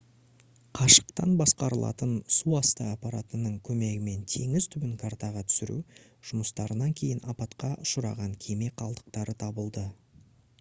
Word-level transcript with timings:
қашықтан 0.77 1.33
басқарылатын 1.41 2.15
суасты 2.37 2.87
аппаратының 2.93 3.59
көмегімен 3.69 4.23
теңіз 4.35 4.69
түбін 4.77 4.95
картаға 5.03 5.45
түсіру 5.51 5.77
жұмыстарынан 6.31 6.97
кейін 7.03 7.23
апатқа 7.35 7.71
ұшыраған 7.85 8.35
кеме 8.47 8.73
қалдықтары 8.83 9.37
табылды 9.47 9.87